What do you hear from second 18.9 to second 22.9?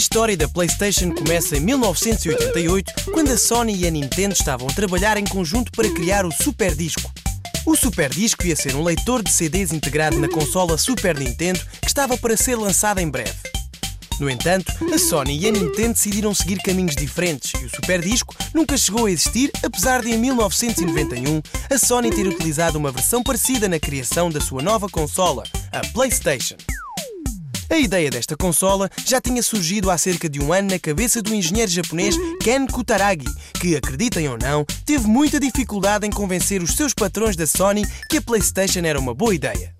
a existir, apesar de em 1991 a Sony ter utilizado uma